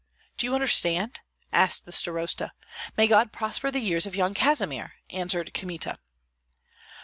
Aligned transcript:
"Do 0.35 0.47
you 0.47 0.55
understand?" 0.55 1.19
asked 1.53 1.85
the 1.85 1.91
starosta. 1.91 2.53
"May 2.97 3.05
God 3.05 3.31
prosper 3.31 3.69
the 3.69 3.79
years 3.79 4.07
of 4.07 4.15
Yan 4.15 4.33
Kazimir!" 4.33 4.93
answered 5.11 5.53
Kmita. 5.53 5.99